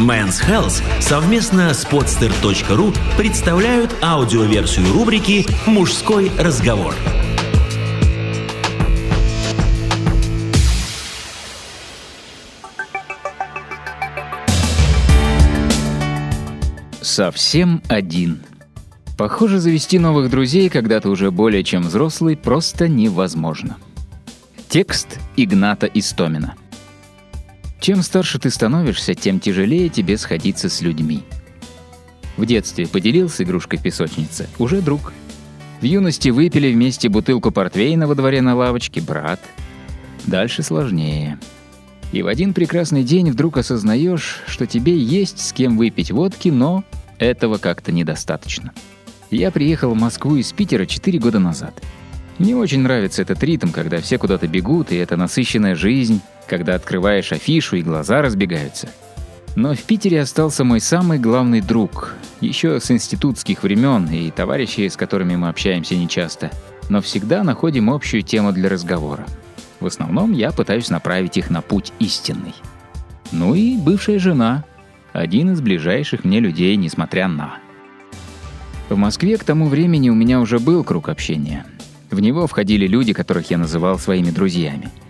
[0.00, 6.94] Men's Health совместно с podster.ru представляют аудиоверсию рубрики «Мужской разговор».
[17.02, 18.40] Совсем один.
[19.18, 23.76] Похоже, завести новых друзей, когда ты уже более чем взрослый, просто невозможно.
[24.70, 26.54] Текст Игната Истомина.
[27.80, 31.22] Чем старше ты становишься, тем тяжелее тебе сходиться с людьми.
[32.36, 35.12] В детстве поделился игрушкой в песочнице, уже друг.
[35.80, 39.40] В юности выпили вместе бутылку портвейна во дворе на лавочке, брат.
[40.26, 41.38] Дальше сложнее.
[42.12, 46.84] И в один прекрасный день вдруг осознаешь, что тебе есть с кем выпить водки, но
[47.18, 48.72] этого как-то недостаточно.
[49.30, 51.80] Я приехал в Москву из Питера 4 года назад.
[52.40, 57.32] Мне очень нравится этот ритм, когда все куда-то бегут, и это насыщенная жизнь, когда открываешь
[57.32, 58.88] афишу и глаза разбегаются.
[59.56, 64.96] Но в Питере остался мой самый главный друг, еще с институтских времен и товарищи, с
[64.96, 66.50] которыми мы общаемся нечасто,
[66.88, 69.26] но всегда находим общую тему для разговора.
[69.78, 72.54] В основном я пытаюсь направить их на путь истинный.
[73.32, 74.64] Ну и бывшая жена,
[75.12, 77.58] один из ближайших мне людей, несмотря на.
[78.88, 81.66] В Москве к тому времени у меня уже был круг общения.
[82.10, 84.90] В него входили люди, которых я называл своими друзьями–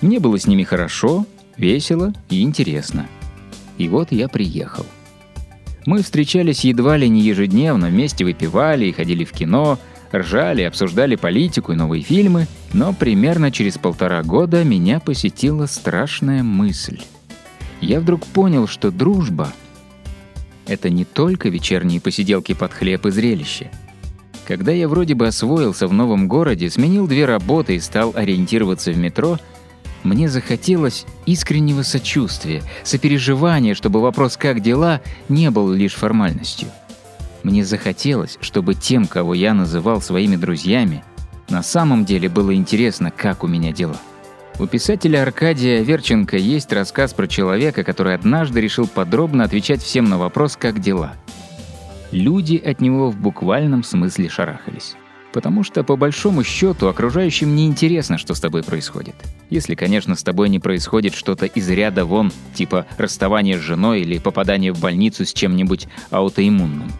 [0.00, 3.06] мне было с ними хорошо, весело и интересно.
[3.78, 4.86] И вот я приехал.
[5.86, 9.78] Мы встречались едва ли не ежедневно, вместе выпивали и ходили в кино,
[10.12, 17.00] ржали, обсуждали политику и новые фильмы, но примерно через полтора года меня посетила страшная мысль.
[17.80, 19.52] Я вдруг понял, что дружба—
[20.66, 23.70] это не только вечерние посиделки под хлеб и зрелище.
[24.48, 28.98] Когда я вроде бы освоился в новом городе, сменил две работы и стал ориентироваться в
[28.98, 29.38] метро—
[30.04, 36.68] мне захотелось искреннего сочувствия, сопереживания, чтобы вопрос «как дела» не был лишь формальностью.
[37.42, 41.04] Мне захотелось, чтобы тем, кого я называл своими друзьями,
[41.48, 43.96] на самом деле было интересно, как у меня дела.
[44.58, 50.18] У писателя Аркадия Верченко есть рассказ про человека, который однажды решил подробно отвечать всем на
[50.18, 51.14] вопрос «как дела?».
[52.10, 54.96] Люди от него в буквальном смысле шарахались.
[55.32, 59.14] Потому что, по большому счету, окружающим не интересно, что с тобой происходит.
[59.50, 64.18] Если, конечно, с тобой не происходит что-то из ряда вон, типа расставание с женой или
[64.18, 66.90] попадание в больницу с чем-нибудь аутоиммунным.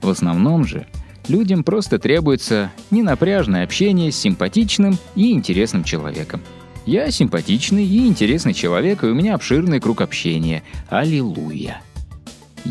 [0.00, 0.86] В основном же
[1.28, 6.40] людям просто требуется ненапряжное общение с симпатичным и интересным человеком.
[6.86, 10.62] Я симпатичный и интересный человек, и у меня обширный круг общения.
[10.88, 11.82] Аллилуйя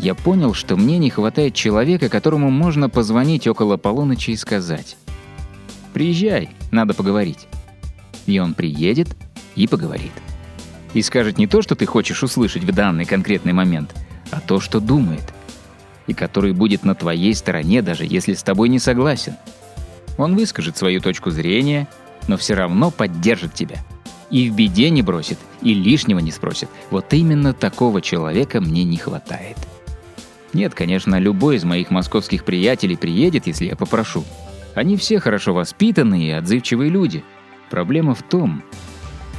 [0.00, 4.96] я понял, что мне не хватает человека, которому можно позвонить около полуночи и сказать
[5.92, 7.48] «Приезжай, надо поговорить».
[8.26, 9.08] И он приедет
[9.56, 10.12] и поговорит.
[10.94, 13.92] И скажет не то, что ты хочешь услышать в данный конкретный момент,
[14.30, 15.34] а то, что думает.
[16.06, 19.34] И который будет на твоей стороне, даже если с тобой не согласен.
[20.16, 21.88] Он выскажет свою точку зрения,
[22.28, 23.78] но все равно поддержит тебя.
[24.30, 26.68] И в беде не бросит, и лишнего не спросит.
[26.90, 29.56] Вот именно такого человека мне не хватает.
[30.52, 34.24] Нет, конечно, любой из моих московских приятелей приедет, если я попрошу.
[34.74, 37.24] Они все хорошо воспитанные и отзывчивые люди.
[37.70, 38.62] Проблема в том,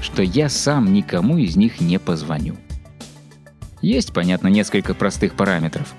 [0.02, 2.56] что я сам никому из них не позвоню.
[3.82, 5.94] Есть, понятно, несколько простых параметров.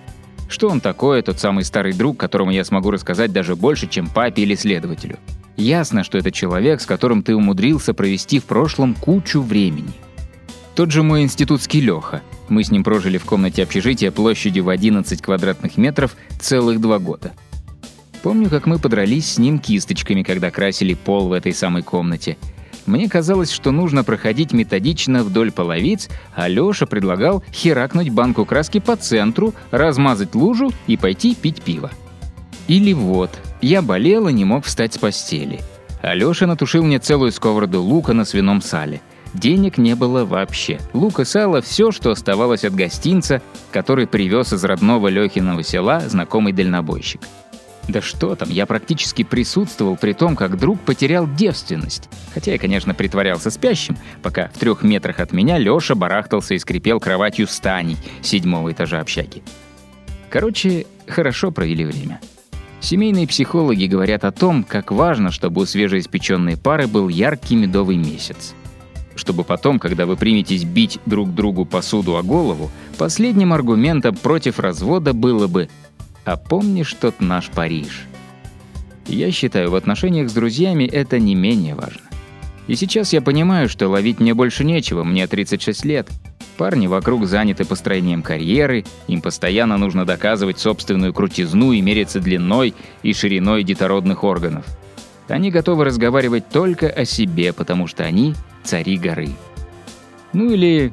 [0.48, 4.42] Что он такой, тот самый старый друг, которому я смогу рассказать даже больше, чем папе
[4.42, 5.18] или следователю.
[5.56, 9.92] Ясно, что это человек, с которым ты умудрился провести в прошлом кучу времени.
[10.80, 15.20] Тот же мой институтский Леха– мы с ним прожили в комнате общежития площадью в 11
[15.20, 17.32] квадратных метров целых два года.
[18.22, 22.38] Помню, как мы подрались с ним кисточками, когда красили пол в этой самой комнате.
[22.86, 28.96] Мне казалось, что нужно проходить методично вдоль половиц, а Лёша предлагал херакнуть банку краски по
[28.96, 31.90] центру, размазать лужу и пойти пить пиво.
[32.68, 35.60] Или вот, я болел и не мог встать с постели.
[36.00, 39.02] Алёша натушил мне целую сковороду лука на свином сале.
[39.34, 40.80] Денег не было вообще.
[40.92, 46.52] Лук и сало– все, что оставалось от гостинца, который привез из родного Лехиного села знакомый
[46.52, 47.20] дальнобойщик.
[47.88, 52.08] Да что там, я практически присутствовал при том, как друг потерял девственность.
[52.34, 57.00] Хотя я, конечно, притворялся спящим, пока в трех метрах от меня Леша барахтался и скрипел
[57.00, 59.42] кроватью с Таней седьмого этажа общаги.
[60.28, 62.20] Короче, хорошо провели время.
[62.80, 68.54] Семейные психологи говорят о том, как важно, чтобы у свежеиспеченной пары был яркий медовый месяц
[69.20, 75.12] чтобы потом, когда вы приметесь бить друг другу посуду о голову, последним аргументом против развода
[75.12, 75.68] было бы
[76.24, 78.06] «А помнишь тот наш Париж?»
[79.06, 82.02] Я считаю, в отношениях с друзьями это не менее важно.
[82.66, 86.08] И сейчас я понимаю, что ловить мне больше нечего, мне 36 лет.
[86.56, 93.12] Парни вокруг заняты построением карьеры, им постоянно нужно доказывать собственную крутизну и мериться длиной и
[93.12, 94.64] шириной детородных органов.
[95.30, 98.34] Они готовы разговаривать только о себе, потому что они
[98.64, 99.30] цари горы.
[100.32, 100.92] Ну или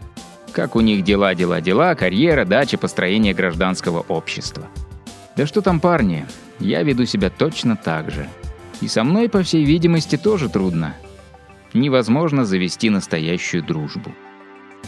[0.54, 4.68] как у них дела, дела, дела, карьера, дача, построение гражданского общества.
[5.36, 6.26] Да что там, парни,
[6.60, 8.28] я веду себя точно так же.
[8.82, 10.96] И со мной, по всей видимости, тоже трудно.
[11.74, 14.12] Невозможно завести настоящую дружбу.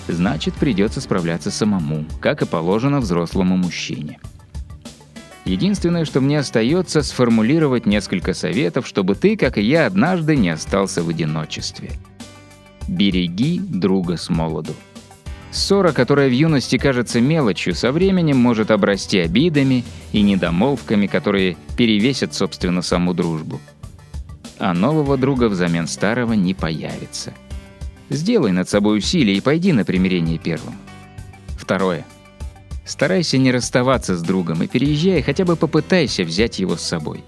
[0.08, 4.20] Значит, придется справляться самому, как и положено взрослому мужчине.
[5.50, 11.02] Единственное, что мне остается, сформулировать несколько советов, чтобы ты, как и я, однажды не остался
[11.02, 11.90] в одиночестве.
[12.88, 14.74] Береги друга с молоду.
[15.50, 22.36] Ссора, которая в юности кажется мелочью, со временем может обрасти обидами и недомолвками, которые перевесят,
[22.36, 23.60] собственно, саму дружбу.
[24.60, 27.34] А нового друга взамен старого не появится.
[28.12, 30.76] Сделай над собой усилие и пойди на примирение первым.
[31.58, 32.06] Второе.
[32.90, 37.24] Старайся не расставаться с другом и переезжай, хотя бы попытайся взять его с собой.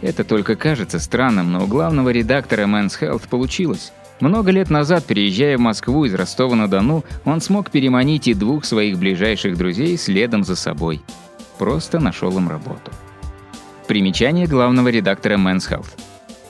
[0.00, 3.92] Это только кажется странным, но у главного редактора Men's Health получилось.
[4.20, 9.58] Много лет назад, переезжая в Москву из Ростова-на-Дону, он смог переманить и двух своих ближайших
[9.58, 11.02] друзей следом за собой.
[11.58, 12.90] Просто нашел им работу.
[13.86, 15.98] Примечание главного редактора Men's Health.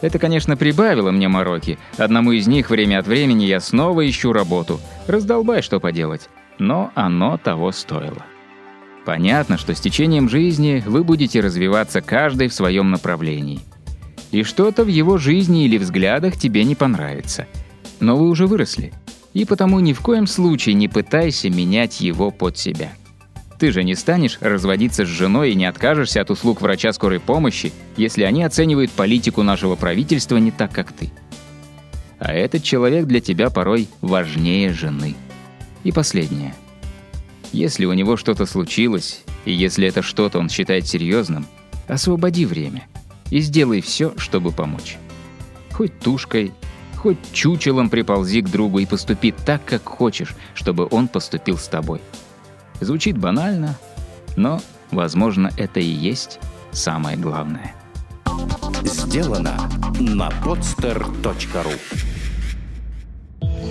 [0.00, 1.76] Это, конечно, прибавило мне мороки.
[1.98, 4.78] Одному из них время от времени я снова ищу работу.
[5.08, 6.28] Раздолбай, что поделать.
[6.60, 8.24] Но оно того стоило.
[9.04, 13.60] Понятно, что с течением жизни вы будете развиваться каждый в своем направлении–
[14.34, 17.46] и что-то в его жизни или взглядах тебе не понравится.
[18.00, 18.92] Но вы уже выросли,
[19.32, 22.90] и потому ни в коем случае не пытайся менять его под себя.
[23.60, 27.72] Ты же не станешь разводиться с женой и не откажешься от услуг врача скорой помощи,
[27.96, 31.12] если они оценивают политику нашего правительства не так, как ты.
[32.18, 35.14] А этот человек для тебя порой важнее жены.
[35.84, 36.54] И последнее.
[37.54, 41.46] Если у него что-то случилось, и если это что-то он считает серьезным,
[41.88, 42.86] освободи время–
[43.30, 44.96] и сделай все, чтобы помочь.
[45.72, 46.52] Хоть тушкой,
[46.96, 52.00] хоть чучелом приползи к другу и поступи так, как хочешь, чтобы он поступил с тобой.
[52.80, 53.76] Звучит банально,
[54.36, 54.60] но,
[54.90, 56.38] возможно, это и есть
[56.70, 57.74] самое главное.
[58.84, 59.68] Сделано
[59.98, 62.13] на podster.ru